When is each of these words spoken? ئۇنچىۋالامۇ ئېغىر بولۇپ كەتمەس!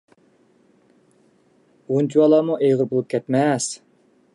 ئۇنچىۋالامۇ 1.95 2.59
ئېغىر 2.59 2.95
بولۇپ 2.95 3.15
كەتمەس! 3.17 3.71